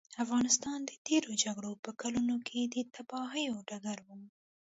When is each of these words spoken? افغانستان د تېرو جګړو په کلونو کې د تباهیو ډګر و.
افغانستان 0.23 0.79
د 0.85 0.91
تېرو 1.05 1.31
جګړو 1.43 1.71
په 1.83 1.91
کلونو 2.01 2.35
کې 2.47 2.59
د 2.63 2.75
تباهیو 2.95 3.55
ډګر 3.69 3.99
و. 4.07 4.09